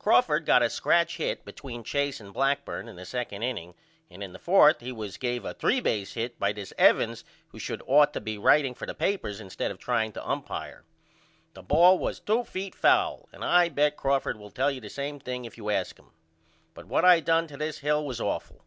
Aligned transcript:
Crawford 0.00 0.44
got 0.44 0.60
a 0.60 0.68
scratch 0.70 1.18
hit 1.18 1.44
between 1.44 1.84
Chase 1.84 2.18
and 2.18 2.32
Blackburne 2.32 2.88
in 2.88 2.96
the 2.96 3.02
2d 3.04 3.30
inning 3.32 3.74
and 4.10 4.24
in 4.24 4.32
the 4.32 4.38
4th 4.40 4.80
he 4.80 4.90
was 4.90 5.16
gave 5.18 5.44
a 5.44 5.54
three 5.54 5.78
base 5.78 6.14
hit 6.14 6.36
by 6.36 6.50
this 6.52 6.72
Evans 6.76 7.22
who 7.50 7.60
should 7.60 7.80
ought 7.86 8.12
to 8.12 8.20
he 8.26 8.36
writeing 8.38 8.74
for 8.74 8.86
the 8.86 8.92
papers 8.94 9.38
instead 9.38 9.70
of 9.70 9.78
trying 9.78 10.10
to 10.10 10.28
umpire. 10.28 10.82
The 11.54 11.62
bail 11.62 11.96
was 11.96 12.18
2 12.18 12.42
feet 12.42 12.74
foul 12.74 13.28
and 13.30 13.44
I 13.44 13.68
bet 13.68 13.96
Crawford 13.96 14.36
will 14.36 14.50
tell 14.50 14.72
you 14.72 14.80
the 14.80 14.90
same 14.90 15.20
thing 15.20 15.44
if 15.44 15.56
you 15.56 15.70
ask 15.70 15.96
him. 15.96 16.10
But 16.74 16.86
what 16.86 17.04
I 17.04 17.20
done 17.20 17.46
to 17.46 17.56
this 17.56 17.78
Hill 17.78 18.04
was 18.04 18.20
awful. 18.20 18.64